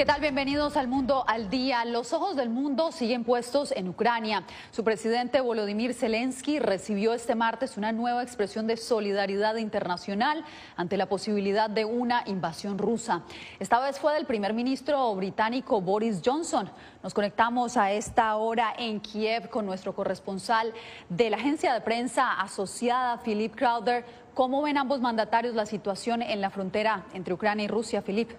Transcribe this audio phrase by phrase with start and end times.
[0.00, 0.22] ¿Qué tal?
[0.22, 1.84] Bienvenidos al Mundo al Día.
[1.84, 4.44] Los ojos del mundo siguen puestos en Ucrania.
[4.70, 10.42] Su presidente Volodymyr Zelensky recibió este martes una nueva expresión de solidaridad internacional
[10.74, 13.24] ante la posibilidad de una invasión rusa.
[13.58, 16.70] Esta vez fue del primer ministro británico Boris Johnson.
[17.02, 20.72] Nos conectamos a esta hora en Kiev con nuestro corresponsal
[21.10, 24.06] de la agencia de prensa asociada, Philip Crowder.
[24.32, 28.30] ¿Cómo ven ambos mandatarios la situación en la frontera entre Ucrania y Rusia, Philip?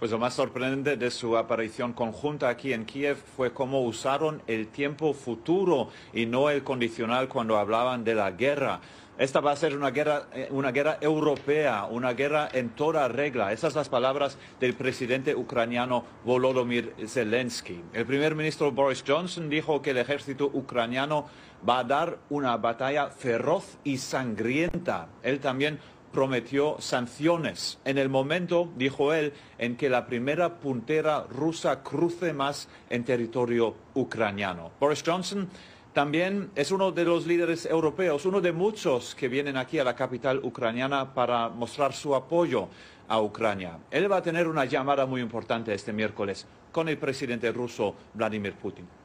[0.00, 4.68] Pues lo más sorprendente de su aparición conjunta aquí en Kiev fue cómo usaron el
[4.68, 8.80] tiempo futuro y no el condicional cuando hablaban de la guerra.
[9.18, 13.52] Esta va a ser una guerra, eh, una guerra europea, una guerra en toda regla.
[13.52, 17.84] Esas son las palabras del presidente ucraniano Volodymyr Zelensky.
[17.92, 21.26] El primer ministro Boris Johnson dijo que el ejército ucraniano
[21.68, 25.08] va a dar una batalla feroz y sangrienta.
[25.22, 25.78] Él también
[26.12, 32.68] prometió sanciones en el momento, dijo él, en que la primera puntera rusa cruce más
[32.88, 34.72] en territorio ucraniano.
[34.80, 35.48] Boris Johnson
[35.92, 39.96] también es uno de los líderes europeos, uno de muchos que vienen aquí a la
[39.96, 42.68] capital ucraniana para mostrar su apoyo
[43.08, 43.78] a Ucrania.
[43.90, 48.54] Él va a tener una llamada muy importante este miércoles con el presidente ruso Vladimir
[48.54, 48.99] Putin.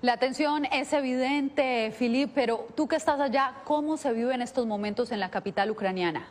[0.00, 4.64] La tensión es evidente, Filip, pero tú que estás allá, ¿cómo se vive en estos
[4.64, 6.28] momentos en la capital ucraniana?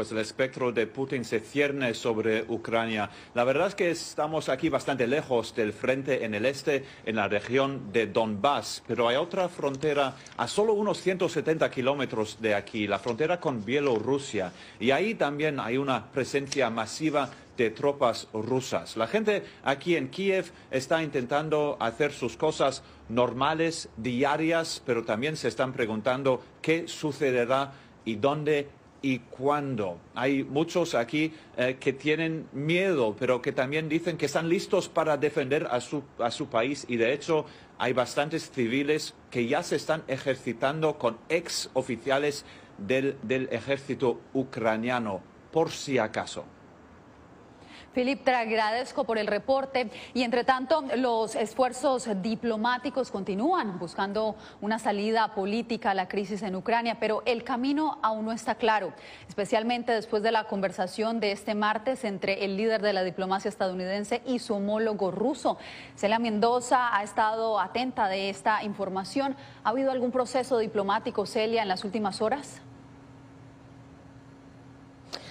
[0.00, 3.10] pues el espectro de Putin se cierne sobre Ucrania.
[3.34, 7.28] La verdad es que estamos aquí bastante lejos del frente en el este, en la
[7.28, 12.98] región de Donbass, pero hay otra frontera a solo unos 170 kilómetros de aquí, la
[12.98, 17.28] frontera con Bielorrusia, y ahí también hay una presencia masiva
[17.60, 18.96] de tropas rusas.
[18.96, 25.48] La gente aquí en Kiev está intentando hacer sus cosas normales, diarias, pero también se
[25.48, 27.72] están preguntando qué sucederá
[28.06, 28.68] y dónde
[29.02, 29.98] y cuándo.
[30.14, 35.18] Hay muchos aquí eh, que tienen miedo, pero que también dicen que están listos para
[35.18, 37.44] defender a su, país y de hecho
[37.76, 42.46] hay bastantes civiles que ya se están ejercitando con ex oficiales
[42.78, 45.20] del ejército ucraniano,
[45.52, 46.46] por si acaso.
[47.92, 54.78] Filip, te agradezco por el reporte y entre tanto los esfuerzos diplomáticos continúan buscando una
[54.78, 58.92] salida política a la crisis en Ucrania, pero el camino aún no está claro,
[59.28, 64.22] especialmente después de la conversación de este martes entre el líder de la diplomacia estadounidense
[64.24, 65.58] y su homólogo ruso.
[65.96, 69.34] Celia Mendoza ha estado atenta de esta información.
[69.64, 72.62] ¿Ha habido algún proceso diplomático, Celia, en las últimas horas?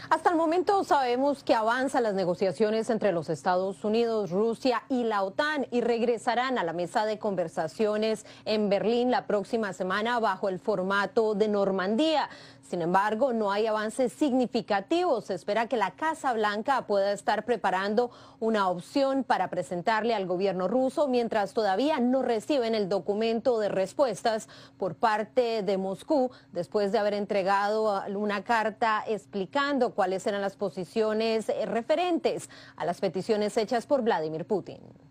[0.09, 5.21] Hasta el momento sabemos que avanzan las negociaciones entre los Estados Unidos, Rusia y la
[5.21, 10.57] OTAN y regresarán a la mesa de conversaciones en Berlín la próxima semana bajo el
[10.57, 12.27] formato de Normandía.
[12.69, 15.25] Sin embargo, no hay avances significativos.
[15.25, 20.67] Se espera que la Casa Blanca pueda estar preparando una opción para presentarle al gobierno
[20.67, 24.47] ruso mientras todavía no reciben el documento de respuestas
[24.77, 31.47] por parte de Moscú después de haber entregado una carta explicando cuáles eran las posiciones
[31.65, 35.08] referentes a las peticiones hechas por Vladimir Putin.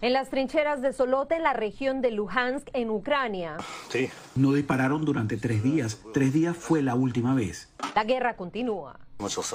[0.00, 3.56] En las trincheras de Solote, en la región de Luhansk, en Ucrania.
[3.88, 4.08] Sí.
[4.36, 6.00] No dispararon durante tres días.
[6.14, 7.68] Tres días fue la última vez.
[7.96, 9.00] La guerra continúa.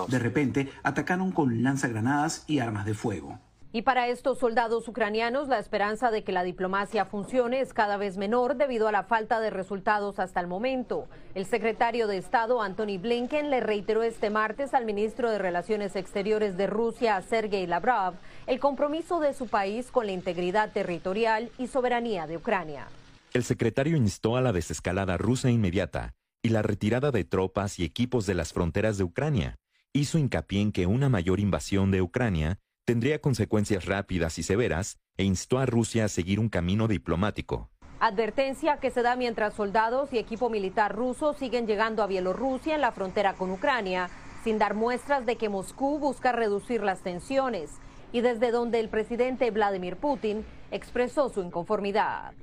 [0.09, 3.39] De repente, atacaron con lanzagranadas y armas de fuego.
[3.75, 8.17] Y para estos soldados ucranianos, la esperanza de que la diplomacia funcione es cada vez
[8.17, 11.07] menor debido a la falta de resultados hasta el momento.
[11.33, 16.55] El secretario de Estado, Anthony Blinken, le reiteró este martes al ministro de Relaciones Exteriores
[16.55, 18.13] de Rusia, Sergei Lavrov,
[18.45, 22.85] el compromiso de su país con la integridad territorial y soberanía de Ucrania.
[23.33, 28.27] El secretario instó a la desescalada rusa inmediata y la retirada de tropas y equipos
[28.27, 29.55] de las fronteras de Ucrania.
[29.93, 35.23] Hizo hincapié en que una mayor invasión de Ucrania tendría consecuencias rápidas y severas e
[35.23, 37.69] instó a Rusia a seguir un camino diplomático.
[37.99, 42.81] Advertencia que se da mientras soldados y equipo militar ruso siguen llegando a Bielorrusia en
[42.81, 44.09] la frontera con Ucrania,
[44.43, 47.69] sin dar muestras de que Moscú busca reducir las tensiones.
[48.15, 52.33] y desde donde el presidente Vladimir Putin expresó su inconformidad.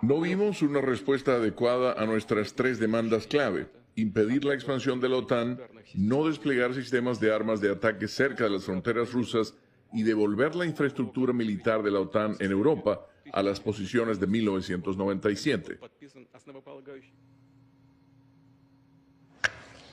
[0.00, 3.66] No vimos una respuesta adecuada a nuestras tres demandas clave.
[3.98, 5.60] Impedir la expansión de la OTAN,
[5.94, 9.54] no desplegar sistemas de armas de ataque cerca de las fronteras rusas
[9.92, 15.80] y devolver la infraestructura militar de la OTAN en Europa a las posiciones de 1997.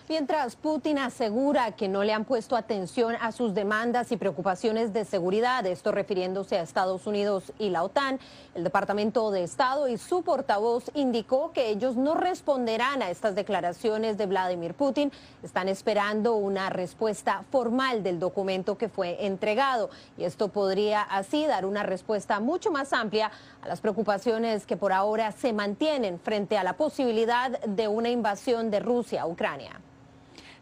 [0.07, 5.03] Mientras Putin asegura que no le han puesto atención a sus demandas y preocupaciones de
[5.03, 8.19] seguridad, esto refiriéndose a Estados Unidos y la OTAN,
[8.53, 14.15] el Departamento de Estado y su portavoz indicó que ellos no responderán a estas declaraciones
[14.15, 15.11] de Vladimir Putin.
[15.41, 21.65] Están esperando una respuesta formal del documento que fue entregado y esto podría así dar
[21.65, 23.31] una respuesta mucho más amplia
[23.63, 28.69] a las preocupaciones que por ahora se mantienen frente a la posibilidad de una invasión
[28.69, 29.81] de Rusia a Ucrania.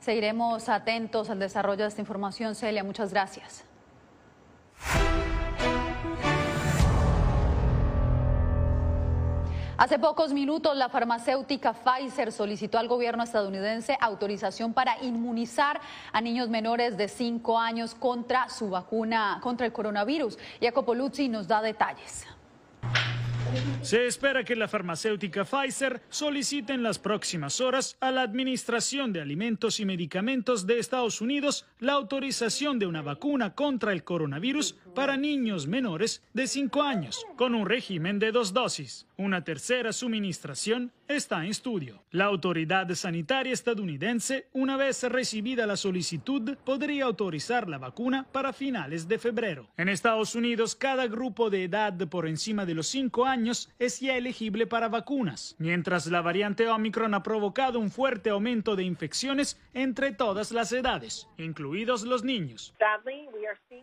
[0.04, 2.56] Seguiremos atentos al desarrollo de esta información.
[2.56, 3.64] Celia, muchas gracias.
[9.78, 15.80] Hace pocos minutos, la farmacéutica Pfizer solicitó al gobierno estadounidense autorización para inmunizar
[16.12, 20.38] a niños menores de 5 años contra su vacuna contra el coronavirus.
[20.62, 22.28] Jacopo Luzzi nos da detalles.
[23.82, 29.22] Se espera que la farmacéutica Pfizer solicite en las próximas horas a la Administración de
[29.22, 35.18] Alimentos y Medicamentos de Estados Unidos la autorización de una vacuna contra el coronavirus para
[35.18, 39.06] niños menores de 5 años, con un régimen de dos dosis.
[39.24, 42.04] Una tercera suministración está en estudio.
[42.12, 49.08] La autoridad sanitaria estadounidense, una vez recibida la solicitud, podría autorizar la vacuna para finales
[49.08, 49.70] de febrero.
[49.78, 54.18] En Estados Unidos, cada grupo de edad por encima de los 5 años es ya
[54.18, 60.12] elegible para vacunas, mientras la variante Omicron ha provocado un fuerte aumento de infecciones entre
[60.12, 62.74] todas las edades, incluidos los niños.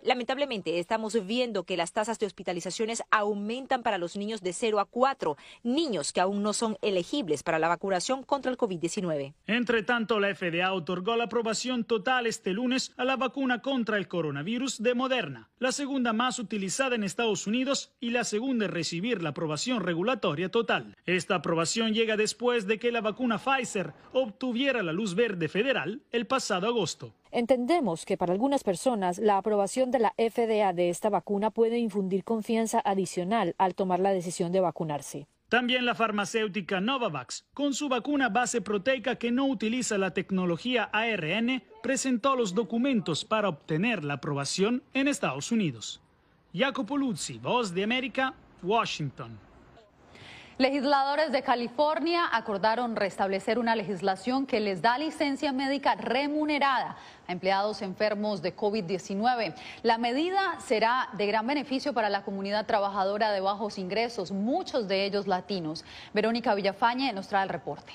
[0.02, 4.84] Lamentablemente, estamos viendo que las tasas de hospitalizaciones aumentan para los niños de 0 a
[4.84, 5.29] 4
[5.62, 9.34] niños que aún no son elegibles para la vacunación contra el COVID-19.
[9.46, 14.08] Entre tanto, la FDA otorgó la aprobación total este lunes a la vacuna contra el
[14.08, 19.22] coronavirus de Moderna, la segunda más utilizada en Estados Unidos y la segunda en recibir
[19.22, 20.96] la aprobación regulatoria total.
[21.06, 26.26] Esta aprobación llega después de que la vacuna Pfizer obtuviera la luz verde federal el
[26.26, 27.14] pasado agosto.
[27.32, 32.24] Entendemos que para algunas personas la aprobación de la FDA de esta vacuna puede infundir
[32.24, 35.28] confianza adicional al tomar la decisión de vacunarse.
[35.48, 41.62] También la farmacéutica Novavax, con su vacuna base proteica que no utiliza la tecnología ARN,
[41.82, 46.00] presentó los documentos para obtener la aprobación en Estados Unidos.
[46.54, 49.49] Jacopo Luzzi, Voz de América, Washington.
[50.60, 57.80] Legisladores de California acordaron restablecer una legislación que les da licencia médica remunerada a empleados
[57.80, 59.54] enfermos de COVID-19.
[59.82, 65.06] La medida será de gran beneficio para la comunidad trabajadora de bajos ingresos, muchos de
[65.06, 65.82] ellos latinos.
[66.12, 67.94] Verónica Villafañe nos trae el reporte.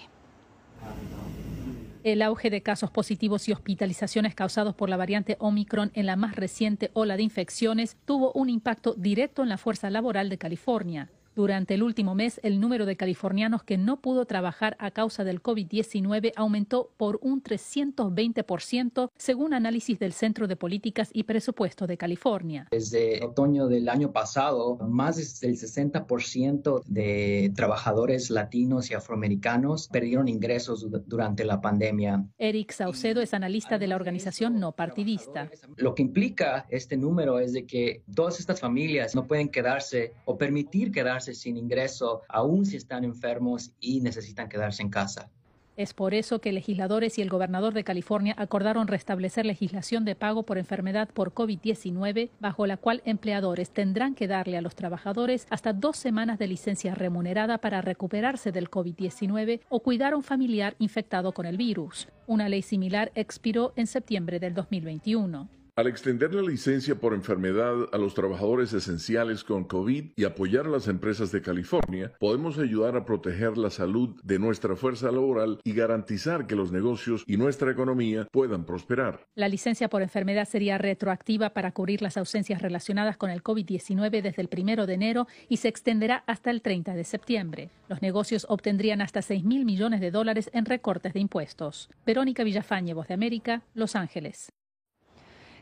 [2.04, 6.36] El auge de casos positivos y hospitalizaciones causados por la variante Omicron en la más
[6.36, 11.10] reciente ola de infecciones tuvo un impacto directo en la fuerza laboral de California.
[11.36, 15.44] Durante el último mes, el número de californianos que no pudo trabajar a causa del
[15.44, 22.68] COVID-19 aumentó por un 320%, según análisis del Centro de Políticas y Presupuesto de California.
[22.72, 30.88] Desde otoño del año pasado, más del 60% de trabajadores latinos y afroamericanos perdieron ingresos
[31.06, 32.24] durante la pandemia.
[32.38, 35.52] Eric Saucedo es analista de la organización no partidista.
[35.76, 40.38] Lo que implica este número es de que todas estas familias no pueden quedarse o
[40.38, 45.32] permitir quedarse sin ingreso, aún si están enfermos y necesitan quedarse en casa.
[45.78, 50.44] Es por eso que legisladores y el gobernador de California acordaron restablecer legislación de pago
[50.44, 55.74] por enfermedad por COVID-19, bajo la cual empleadores tendrán que darle a los trabajadores hasta
[55.74, 61.34] dos semanas de licencia remunerada para recuperarse del COVID-19 o cuidar a un familiar infectado
[61.34, 62.08] con el virus.
[62.26, 65.50] Una ley similar expiró en septiembre del 2021.
[65.78, 70.70] Al extender la licencia por enfermedad a los trabajadores esenciales con COVID y apoyar a
[70.70, 75.74] las empresas de California, podemos ayudar a proteger la salud de nuestra fuerza laboral y
[75.74, 79.28] garantizar que los negocios y nuestra economía puedan prosperar.
[79.36, 84.42] La licencia por enfermedad sería retroactiva para cubrir las ausencias relacionadas con el COVID-19 desde
[84.42, 87.70] el primero de enero y se extenderá hasta el 30 de septiembre.
[87.90, 91.90] Los negocios obtendrían hasta 6 mil millones de dólares en recortes de impuestos.
[92.06, 94.48] Verónica Villafañe, Voz de América, Los Ángeles.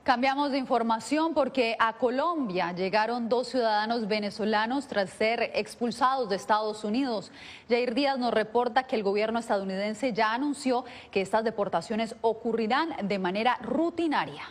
[0.03, 6.83] Cambiamos de información porque a Colombia llegaron dos ciudadanos venezolanos tras ser expulsados de Estados
[6.83, 7.31] Unidos.
[7.69, 13.17] Jair Díaz nos reporta que el gobierno estadounidense ya anunció que estas deportaciones ocurrirán de
[13.17, 14.43] manera rutinaria.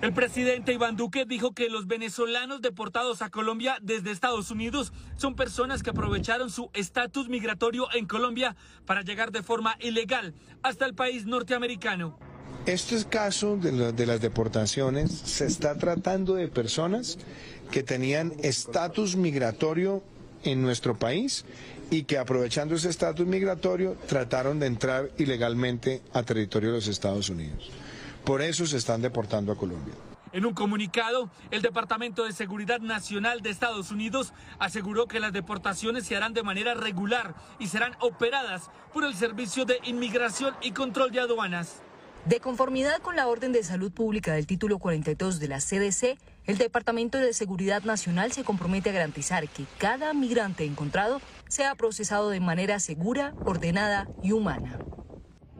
[0.00, 5.36] El presidente Iván Duque dijo que los venezolanos deportados a Colombia desde Estados Unidos son
[5.36, 10.94] personas que aprovecharon su estatus migratorio en Colombia para llegar de forma ilegal hasta el
[10.94, 12.27] país norteamericano.
[12.68, 17.16] Este caso de, de las deportaciones se está tratando de personas
[17.70, 20.02] que tenían estatus migratorio
[20.44, 21.46] en nuestro país
[21.90, 27.30] y que aprovechando ese estatus migratorio trataron de entrar ilegalmente a territorio de los Estados
[27.30, 27.70] Unidos.
[28.22, 29.94] Por eso se están deportando a Colombia.
[30.32, 36.04] En un comunicado, el Departamento de Seguridad Nacional de Estados Unidos aseguró que las deportaciones
[36.04, 41.10] se harán de manera regular y serán operadas por el Servicio de Inmigración y Control
[41.10, 41.80] de Aduanas.
[42.26, 46.58] De conformidad con la orden de salud pública del título 42 de la CDC, el
[46.58, 52.40] Departamento de Seguridad Nacional se compromete a garantizar que cada migrante encontrado sea procesado de
[52.40, 54.78] manera segura, ordenada y humana.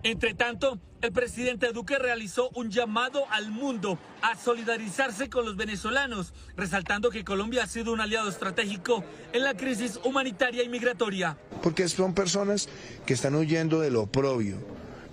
[0.02, 6.34] Entre tanto, el presidente Duque realizó un llamado al mundo a solidarizarse con los venezolanos,
[6.56, 11.36] resaltando que Colombia ha sido un aliado estratégico en la crisis humanitaria y migratoria.
[11.62, 12.68] Porque son personas
[13.06, 14.58] que están huyendo del oprobio,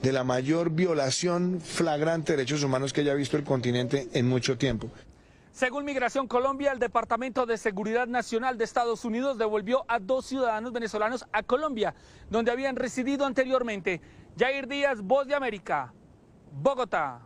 [0.01, 4.57] de la mayor violación flagrante de derechos humanos que haya visto el continente en mucho
[4.57, 4.89] tiempo.
[5.51, 10.73] Según Migración Colombia, el Departamento de Seguridad Nacional de Estados Unidos devolvió a dos ciudadanos
[10.73, 11.95] venezolanos a Colombia,
[12.29, 14.01] donde habían residido anteriormente.
[14.37, 15.93] Jair Díaz, Voz de América,
[16.51, 17.21] Bogotá.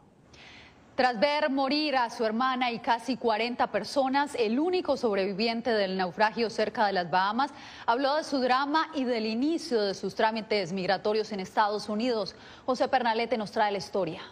[1.00, 6.50] Tras ver morir a su hermana y casi 40 personas, el único sobreviviente del naufragio
[6.50, 7.52] cerca de las Bahamas
[7.86, 12.36] habló de su drama y del inicio de sus trámites migratorios en Estados Unidos.
[12.66, 14.24] José Pernalete nos trae la historia.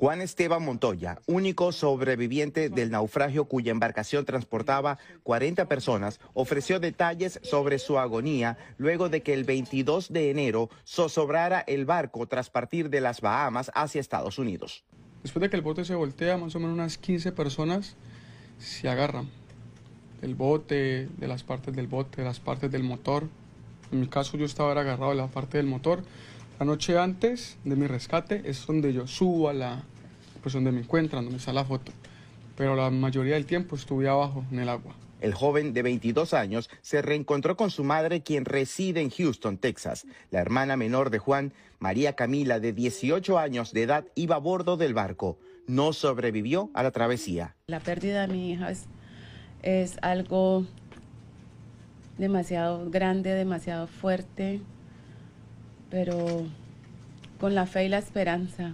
[0.00, 7.78] Juan Esteban Montoya, único sobreviviente del naufragio cuya embarcación transportaba 40 personas, ofreció detalles sobre
[7.78, 13.02] su agonía luego de que el 22 de enero zozobrara el barco tras partir de
[13.02, 14.84] las Bahamas hacia Estados Unidos.
[15.22, 17.94] Después de que el bote se voltea, más o menos unas 15 personas
[18.58, 19.28] se agarran
[20.22, 23.28] del bote, de las partes del bote, de las partes del motor.
[23.92, 26.02] En mi caso yo estaba agarrado de la parte del motor.
[26.60, 29.82] La noche antes de mi rescate es donde yo subo a la,
[30.42, 31.90] pues donde me encuentran, donde está la foto.
[32.54, 34.94] Pero la mayoría del tiempo estuve abajo en el agua.
[35.22, 40.06] El joven de 22 años se reencontró con su madre, quien reside en Houston, Texas.
[40.30, 44.76] La hermana menor de Juan, María Camila, de 18 años de edad, iba a bordo
[44.76, 45.38] del barco.
[45.66, 47.56] No sobrevivió a la travesía.
[47.68, 48.84] La pérdida de mi hija es,
[49.62, 50.66] es algo
[52.18, 54.60] demasiado grande, demasiado fuerte,
[55.90, 56.46] pero
[57.38, 58.72] con la fe y la esperanza.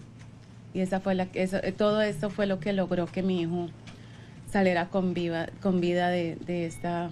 [0.74, 3.68] Y esa fue la, eso, todo esto fue lo que logró que mi hijo
[4.50, 5.14] saliera con,
[5.62, 7.10] con vida de, de esta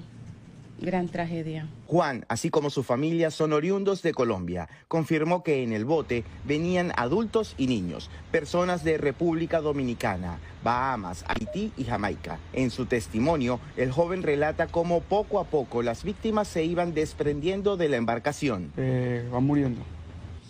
[0.80, 1.68] gran tragedia.
[1.86, 4.68] Juan, así como su familia, son oriundos de Colombia.
[4.88, 11.72] Confirmó que en el bote venían adultos y niños, personas de República Dominicana, Bahamas, Haití
[11.76, 12.38] y Jamaica.
[12.52, 17.76] En su testimonio, el joven relata cómo poco a poco las víctimas se iban desprendiendo
[17.76, 18.72] de la embarcación.
[18.76, 19.82] Eh, van muriendo.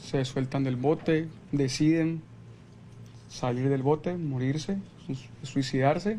[0.02, 2.22] Se sueltan del bote, deciden
[3.28, 4.78] salir del bote, morirse,
[5.42, 6.18] suicidarse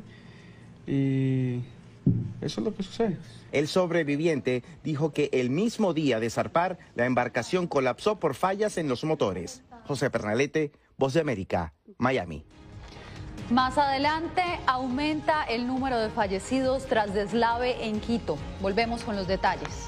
[0.85, 1.61] y
[2.41, 3.17] eso es lo que sucede.
[3.51, 8.87] El sobreviviente dijo que el mismo día de zarpar, la embarcación colapsó por fallas en
[8.87, 9.63] los motores.
[9.87, 12.45] José Pernalete, Voz de América, Miami.
[13.49, 18.37] Más adelante aumenta el número de fallecidos tras deslave en Quito.
[18.61, 19.87] Volvemos con los detalles.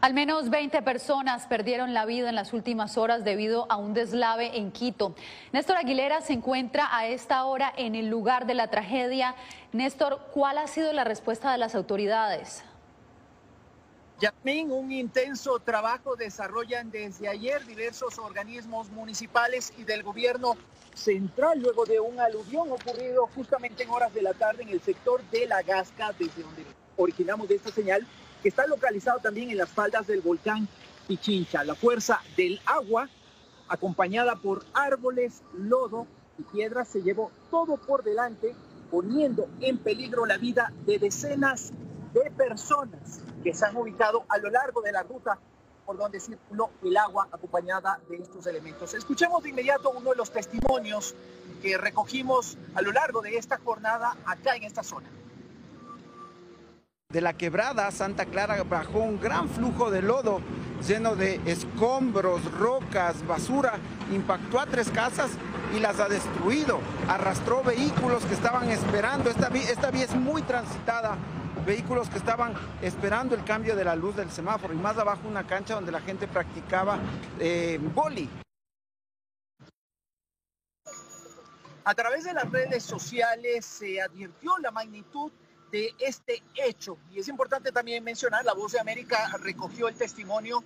[0.00, 4.56] Al menos 20 personas perdieron la vida en las últimas horas debido a un deslave
[4.56, 5.14] en Quito.
[5.52, 9.34] Néstor Aguilera se encuentra a esta hora en el lugar de la tragedia.
[9.72, 12.64] Néstor, ¿cuál ha sido la respuesta de las autoridades?
[14.20, 20.56] Yasmín, un intenso trabajo desarrollan desde ayer diversos organismos municipales y del gobierno
[20.94, 25.22] central luego de un aluvión ocurrido justamente en horas de la tarde en el sector
[25.30, 26.64] de La Gasca, desde donde
[26.96, 28.06] originamos esta señal
[28.42, 30.68] que está localizado también en las faldas del volcán
[31.06, 31.64] Pichincha.
[31.64, 33.08] La fuerza del agua,
[33.68, 36.06] acompañada por árboles, lodo
[36.38, 38.54] y piedras, se llevó todo por delante,
[38.90, 41.72] poniendo en peligro la vida de decenas
[42.14, 45.38] de personas que se han ubicado a lo largo de la ruta
[45.86, 48.94] por donde circuló el agua acompañada de estos elementos.
[48.94, 51.14] Escuchemos de inmediato uno de los testimonios
[51.62, 55.08] que recogimos a lo largo de esta jornada acá en esta zona.
[57.10, 60.40] De la quebrada Santa Clara bajó un gran flujo de lodo
[60.86, 63.80] lleno de escombros, rocas, basura.
[64.12, 65.32] Impactó a tres casas
[65.76, 66.78] y las ha destruido.
[67.08, 69.28] Arrastró vehículos que estaban esperando.
[69.28, 71.16] Esta, vía es muy transitada.
[71.66, 74.72] Vehículos que estaban esperando el cambio de la luz del semáforo.
[74.72, 77.00] Y más abajo una cancha donde la gente practicaba
[77.40, 78.30] eh, boli.
[81.82, 85.32] A través de las redes sociales se advirtió la magnitud
[85.70, 86.98] de este hecho.
[87.12, 90.62] Y es importante también mencionar, la Voz de América recogió el testimonio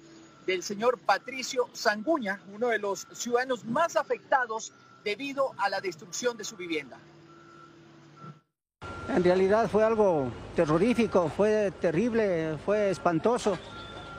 [0.46, 6.44] del señor Patricio Sanguña, uno de los ciudadanos más afectados debido a la destrucción de
[6.44, 6.98] su vivienda.
[9.08, 13.58] En realidad fue algo terrorífico, fue terrible, fue espantoso,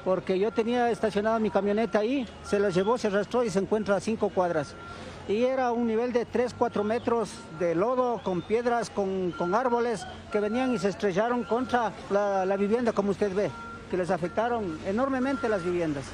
[0.03, 3.95] porque yo tenía estacionada mi camioneta ahí, se la llevó, se arrastró y se encuentra
[3.95, 4.75] a cinco cuadras
[5.27, 10.39] y era un nivel de 3, 4 metros de lodo con piedras, con, árboles que
[10.39, 13.49] venían y se estrellaron contra la, la, vivienda, como usted ve,
[13.89, 16.05] que les afectaron enormemente las viviendas.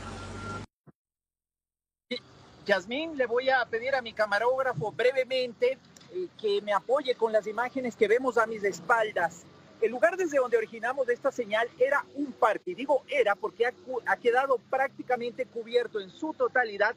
[2.66, 5.78] Yasmín, le voy a pedir a mi camarógrafo brevemente
[6.14, 9.44] eh, que me apoye con las imágenes que vemos a mis espaldas.
[9.82, 13.74] El lugar desde donde originamos esta señal era un parque, digo era porque ha,
[14.06, 16.96] ha quedado prácticamente cubierto en su totalidad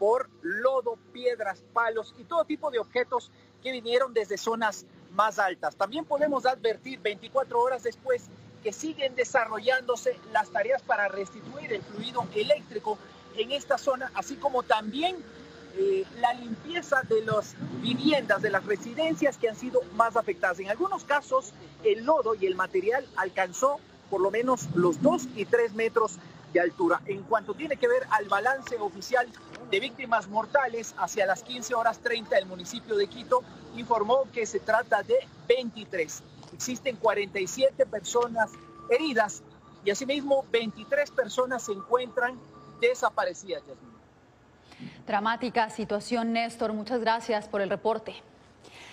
[0.00, 3.30] por lodo, piedras, palos y todo tipo de objetos
[3.62, 5.76] que vinieron desde zonas más altas.
[5.76, 8.22] También podemos advertir 24 horas después
[8.62, 12.96] que siguen desarrollándose las tareas para restituir el fluido eléctrico
[13.36, 15.18] en esta zona, así como también
[15.76, 20.60] eh, la limpieza de las viviendas, de las residencias que han sido más afectadas.
[20.60, 21.52] En algunos casos,
[21.84, 26.18] el lodo y el material alcanzó por lo menos los 2 y 3 metros
[26.52, 27.00] de altura.
[27.06, 29.26] En cuanto tiene que ver al balance oficial
[29.70, 33.42] de víctimas mortales, hacia las 15 horas 30 el municipio de Quito
[33.76, 35.16] informó que se trata de
[35.48, 36.22] 23.
[36.52, 38.50] Existen 47 personas
[38.90, 39.42] heridas
[39.84, 42.38] y asimismo 23 personas se encuentran
[42.80, 43.62] desaparecidas.
[45.06, 46.72] Dramática situación, Néstor.
[46.72, 48.14] Muchas gracias por el reporte.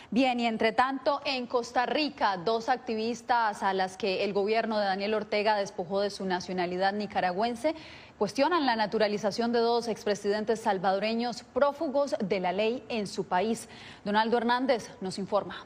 [0.09, 4.85] Bien, y entre tanto, en Costa Rica, dos activistas a las que el gobierno de
[4.85, 7.75] Daniel Ortega despojó de su nacionalidad nicaragüense
[8.17, 13.67] cuestionan la naturalización de dos expresidentes salvadoreños prófugos de la ley en su país.
[14.05, 15.65] Donaldo Hernández nos informa.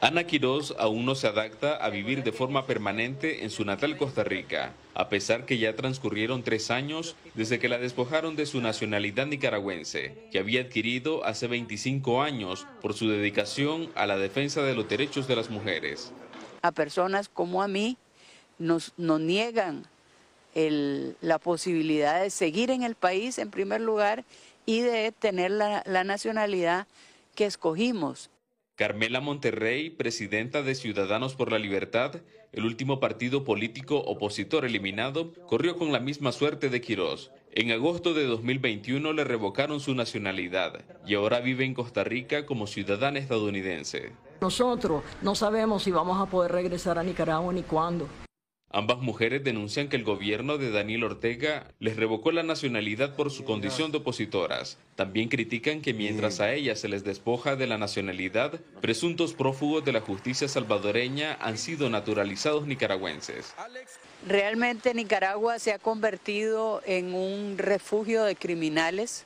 [0.00, 4.24] Ana Quiroz aún no se adapta a vivir de forma permanente en su natal Costa
[4.24, 9.26] Rica, a pesar que ya transcurrieron tres años desde que la despojaron de su nacionalidad
[9.26, 14.88] nicaragüense, que había adquirido hace 25 años por su dedicación a la defensa de los
[14.88, 16.12] derechos de las mujeres.
[16.62, 17.96] A personas como a mí
[18.58, 19.86] nos, niegan
[20.54, 24.24] la posibilidad de seguir en el país en primer lugar
[24.66, 26.86] y de tener la nacionalidad
[27.34, 28.30] que escogimos
[28.76, 32.16] Carmela Monterrey, presidenta de Ciudadanos por la Libertad,
[32.52, 37.30] el último partido político opositor eliminado, corrió con la misma suerte de Quirós.
[37.52, 42.66] En agosto de 2021 le revocaron su nacionalidad y ahora vive en Costa Rica como
[42.66, 44.12] ciudadana estadounidense.
[44.42, 48.06] Nosotros no sabemos si vamos a poder regresar a Nicaragua ni cuándo.
[48.70, 53.44] Ambas mujeres denuncian que el gobierno de Daniel Ortega les revocó la nacionalidad por su
[53.44, 54.76] condición de opositoras.
[54.96, 59.92] También critican que mientras a ellas se les despoja de la nacionalidad, presuntos prófugos de
[59.92, 63.54] la justicia salvadoreña han sido naturalizados nicaragüenses.
[64.26, 69.24] Realmente Nicaragua se ha convertido en un refugio de criminales,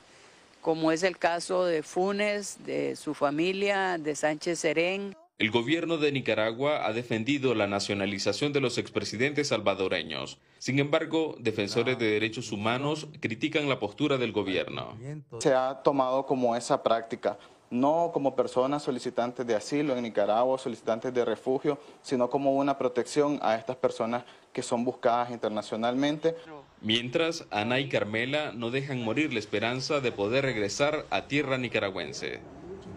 [0.61, 5.15] como es el caso de Funes, de su familia, de Sánchez Serén.
[5.41, 10.37] El gobierno de Nicaragua ha defendido la nacionalización de los expresidentes salvadoreños.
[10.59, 14.95] Sin embargo, defensores de derechos humanos critican la postura del gobierno.
[15.39, 17.39] Se ha tomado como esa práctica,
[17.71, 23.39] no como personas solicitantes de asilo en Nicaragua, solicitantes de refugio, sino como una protección
[23.41, 24.23] a estas personas
[24.53, 26.35] que son buscadas internacionalmente.
[26.81, 32.41] Mientras, Ana y Carmela no dejan morir la esperanza de poder regresar a tierra nicaragüense.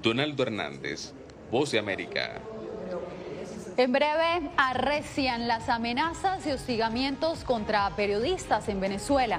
[0.02, 1.14] Donaldo Hernández,
[1.54, 2.40] Voz de América.
[3.76, 9.38] En breve, arrecian las amenazas y hostigamientos contra periodistas en Venezuela.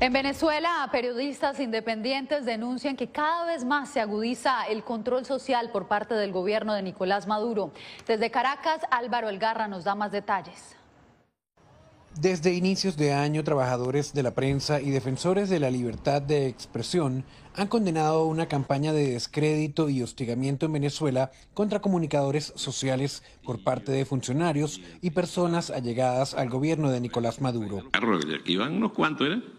[0.00, 5.88] En Venezuela, periodistas independientes denuncian que cada vez más se agudiza el control social por
[5.88, 7.72] parte del gobierno de Nicolás Maduro.
[8.06, 10.76] Desde Caracas, Álvaro Elgarra nos da más detalles.
[12.20, 17.24] Desde inicios de año, trabajadores de la prensa y defensores de la libertad de expresión
[17.56, 23.90] han condenado una campaña de descrédito y hostigamiento en Venezuela contra comunicadores sociales por parte
[23.90, 27.82] de funcionarios y personas allegadas al gobierno de Nicolás Maduro.
[28.44, 29.57] Iban unos cuantos, ¿eh?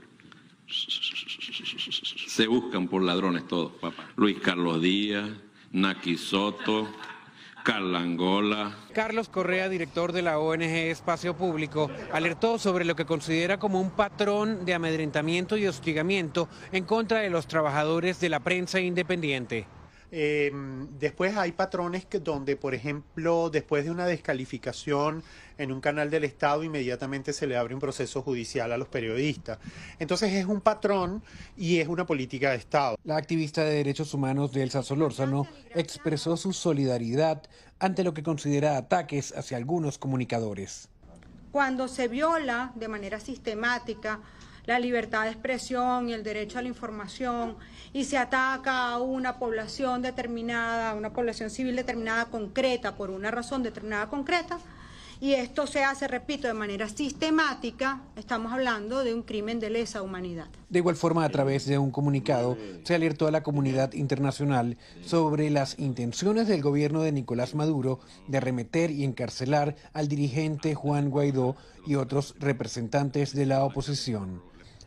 [2.27, 4.09] Se buscan por ladrones todos, papá.
[4.15, 5.29] Luis Carlos Díaz,
[5.71, 6.87] Naki Soto,
[7.63, 8.77] Carla Angola.
[8.93, 13.91] Carlos Correa, director de la ONG Espacio Público, alertó sobre lo que considera como un
[13.91, 19.65] patrón de amedrentamiento y hostigamiento en contra de los trabajadores de la prensa independiente.
[20.11, 20.51] Eh,
[20.99, 25.23] después hay patrones que donde, por ejemplo, después de una descalificación
[25.59, 29.59] en un canal del Estado, inmediatamente se le abre un proceso judicial a los periodistas.
[29.99, 31.21] Entonces es un patrón
[31.57, 32.97] y es una política de Estado.
[33.03, 37.43] La activista de derechos humanos de Elsa Solórzano expresó su solidaridad
[37.77, 40.87] ante lo que considera ataques hacia algunos comunicadores.
[41.51, 44.21] Cuando se viola de manera sistemática
[44.65, 47.57] la libertad de expresión y el derecho a la información
[47.91, 53.31] y se ataca a una población determinada, a una población civil determinada concreta por una
[53.31, 54.59] razón determinada concreta,
[55.21, 60.01] y esto se hace, repito, de manera sistemática, estamos hablando de un crimen de lesa
[60.01, 60.47] humanidad.
[60.69, 65.49] De igual forma, a través de un comunicado, se alertó a la comunidad internacional sobre
[65.49, 71.55] las intenciones del gobierno de Nicolás Maduro de arremeter y encarcelar al dirigente Juan Guaidó
[71.85, 74.41] y otros representantes de la oposición.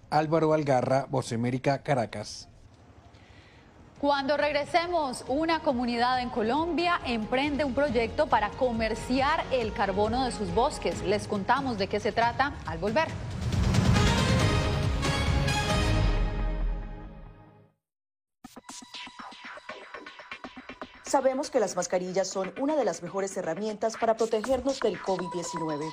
[0.08, 2.48] Álvaro Algarra, Voz América, Caracas.
[4.02, 10.52] Cuando regresemos, una comunidad en Colombia emprende un proyecto para comerciar el carbono de sus
[10.52, 11.00] bosques.
[11.02, 13.06] Les contamos de qué se trata al volver.
[21.04, 25.92] Sabemos que las mascarillas son una de las mejores herramientas para protegernos del COVID-19,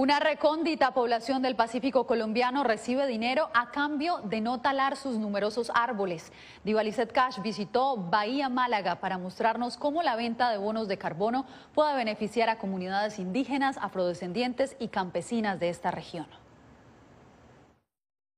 [0.00, 5.70] Una recóndita población del Pacífico colombiano recibe dinero a cambio de no talar sus numerosos
[5.74, 6.32] árboles.
[6.64, 11.94] Divalicet Cash visitó Bahía Málaga para mostrarnos cómo la venta de bonos de carbono puede
[11.94, 16.26] beneficiar a comunidades indígenas, afrodescendientes y campesinas de esta región.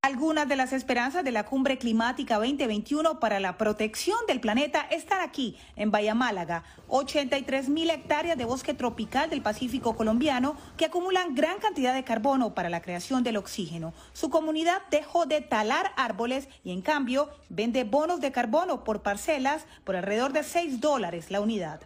[0.05, 5.21] Algunas de las esperanzas de la Cumbre Climática 2021 para la protección del planeta están
[5.21, 6.65] aquí, en Bahía Málaga.
[6.89, 12.53] 83 mil hectáreas de bosque tropical del Pacífico colombiano que acumulan gran cantidad de carbono
[12.53, 13.95] para la creación del oxígeno.
[14.13, 19.67] Su comunidad dejó de talar árboles y en cambio vende bonos de carbono por parcelas
[19.85, 21.81] por alrededor de 6 dólares la unidad.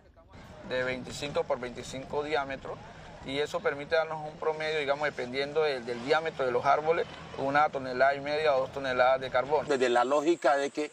[0.70, 2.78] De 25 por 25 diámetros
[3.26, 7.06] y eso permite darnos un promedio, digamos, dependiendo del, diámetro de los árboles,
[7.38, 9.66] una tonelada y media o dos toneladas de carbón.
[9.66, 10.90] Desde la lógica de que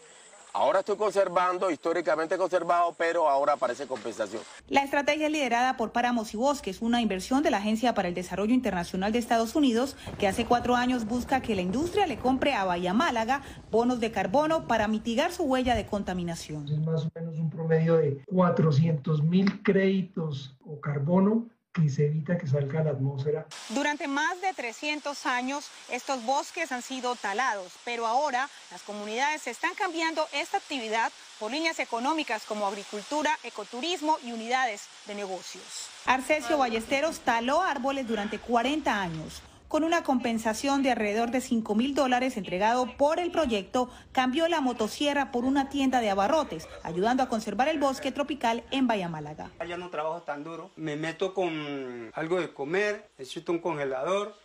[0.56, 4.40] Ahora estoy conservando, históricamente conservado, pero ahora aparece compensación.
[4.68, 8.14] La estrategia es liderada por Páramos y Bosques, una inversión de la Agencia para el
[8.14, 12.54] Desarrollo Internacional de Estados Unidos, que hace cuatro años busca que la industria le compre
[12.54, 13.42] a Bahía Málaga
[13.72, 16.68] bonos de carbono para mitigar su huella de contaminación.
[16.68, 22.38] Es más o menos un promedio de 400 mil créditos o carbono que se evita
[22.38, 23.46] que salga a la atmósfera.
[23.70, 29.74] Durante más de 300 años estos bosques han sido talados, pero ahora las comunidades están
[29.74, 31.10] cambiando esta actividad
[31.40, 35.88] por líneas económicas como agricultura, ecoturismo y unidades de negocios.
[36.06, 39.42] Arcesio Ballesteros taló árboles durante 40 años
[39.74, 44.60] con una compensación de alrededor de 5 mil dólares entregado por el proyecto, cambió la
[44.60, 49.50] motosierra por una tienda de abarrotes, ayudando a conservar el bosque tropical en Bahía Málaga.
[49.66, 54.36] Ya no trabajo tan duro, me meto con algo de comer, necesito un congelador,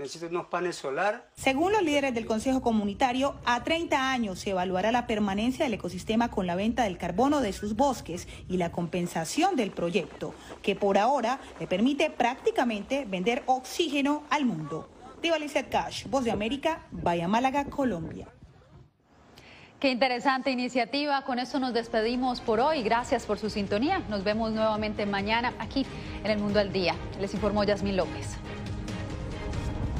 [0.00, 1.28] necesito unos paneles solar.
[1.34, 6.30] Según los líderes del Consejo Comunitario, a 30 años se evaluará la permanencia del ecosistema
[6.30, 10.98] con la venta del carbono de sus bosques y la compensación del proyecto, que por
[10.98, 14.88] ahora le permite prácticamente vender oxígeno al mundo.
[15.22, 15.36] Diva
[15.70, 18.26] Cash, Voz de América, Bahía Málaga, Colombia.
[19.78, 21.22] Qué interesante iniciativa.
[21.24, 22.82] Con esto nos despedimos por hoy.
[22.82, 24.00] Gracias por su sintonía.
[24.10, 25.86] Nos vemos nuevamente mañana aquí
[26.22, 26.94] en El Mundo al Día.
[27.18, 28.38] Les informó Yasmín López.